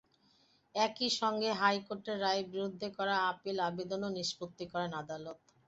একই 0.75 1.09
সঙ্গে 1.19 1.49
হাইকোর্টের 1.61 2.17
রায়ের 2.21 2.47
বিরুদ্ধে 2.53 2.87
করা 2.97 3.15
আপিল 3.31 3.57
আবেদনও 3.69 4.09
নিষ্পত্তি 4.17 4.65
করেন 4.73 4.91
আদালত। 5.01 5.39